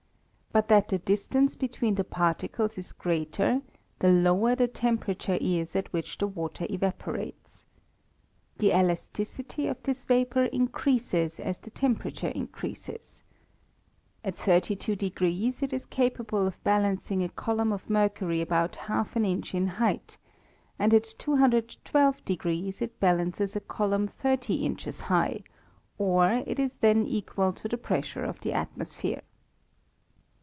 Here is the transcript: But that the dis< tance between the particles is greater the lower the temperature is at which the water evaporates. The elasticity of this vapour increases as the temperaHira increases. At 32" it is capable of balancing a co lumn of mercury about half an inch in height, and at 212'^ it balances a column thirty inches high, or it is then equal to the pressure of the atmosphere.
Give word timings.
But 0.53 0.67
that 0.67 0.89
the 0.89 0.97
dis< 0.97 1.29
tance 1.29 1.55
between 1.55 1.95
the 1.95 2.03
particles 2.03 2.77
is 2.77 2.91
greater 2.91 3.61
the 3.99 4.09
lower 4.09 4.53
the 4.53 4.67
temperature 4.67 5.37
is 5.39 5.77
at 5.77 5.93
which 5.93 6.17
the 6.17 6.27
water 6.27 6.67
evaporates. 6.69 7.65
The 8.57 8.73
elasticity 8.77 9.67
of 9.67 9.81
this 9.83 10.03
vapour 10.03 10.47
increases 10.47 11.39
as 11.39 11.59
the 11.59 11.71
temperaHira 11.71 12.33
increases. 12.33 13.23
At 14.25 14.35
32" 14.35 14.97
it 15.01 15.71
is 15.71 15.85
capable 15.85 16.45
of 16.45 16.61
balancing 16.65 17.23
a 17.23 17.29
co 17.29 17.53
lumn 17.55 17.71
of 17.71 17.89
mercury 17.89 18.41
about 18.41 18.75
half 18.75 19.15
an 19.15 19.23
inch 19.23 19.55
in 19.55 19.67
height, 19.67 20.17
and 20.77 20.93
at 20.93 21.15
212'^ 21.17 22.81
it 22.81 22.99
balances 22.99 23.55
a 23.55 23.61
column 23.61 24.09
thirty 24.09 24.65
inches 24.65 24.99
high, 24.99 25.43
or 25.97 26.43
it 26.45 26.59
is 26.59 26.75
then 26.79 27.07
equal 27.07 27.53
to 27.53 27.69
the 27.69 27.77
pressure 27.77 28.25
of 28.25 28.41
the 28.41 28.51
atmosphere. 28.51 29.21